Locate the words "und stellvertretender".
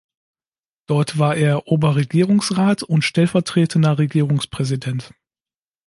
2.81-3.99